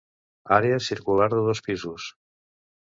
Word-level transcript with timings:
Àrea 0.57 0.79
circular 0.87 1.29
de 1.35 1.45
dos 1.51 1.65
pisos. 1.69 2.11